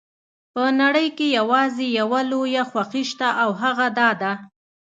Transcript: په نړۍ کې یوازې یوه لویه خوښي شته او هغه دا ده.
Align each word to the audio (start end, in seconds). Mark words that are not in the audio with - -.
په 0.53 0.63
نړۍ 0.81 1.07
کې 1.17 1.27
یوازې 1.39 1.85
یوه 1.99 2.19
لویه 2.31 2.63
خوښي 2.69 3.03
شته 3.11 3.27
او 3.41 3.49
هغه 3.61 3.87
دا 3.99 4.09
ده. 4.21 4.31